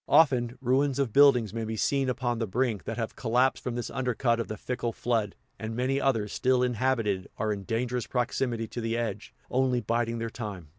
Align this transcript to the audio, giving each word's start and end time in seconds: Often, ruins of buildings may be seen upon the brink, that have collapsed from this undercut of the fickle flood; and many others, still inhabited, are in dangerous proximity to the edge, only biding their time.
Often, 0.07 0.57
ruins 0.61 0.97
of 0.97 1.13
buildings 1.13 1.53
may 1.53 1.63
be 1.63 1.77
seen 1.77 2.09
upon 2.09 2.39
the 2.39 2.47
brink, 2.47 2.85
that 2.85 2.97
have 2.97 3.15
collapsed 3.15 3.63
from 3.63 3.75
this 3.75 3.91
undercut 3.91 4.39
of 4.39 4.47
the 4.47 4.57
fickle 4.57 4.91
flood; 4.93 5.35
and 5.59 5.75
many 5.75 6.01
others, 6.01 6.33
still 6.33 6.63
inhabited, 6.63 7.29
are 7.37 7.53
in 7.53 7.65
dangerous 7.65 8.07
proximity 8.07 8.67
to 8.69 8.81
the 8.81 8.97
edge, 8.97 9.31
only 9.51 9.79
biding 9.79 10.17
their 10.17 10.31
time. 10.31 10.69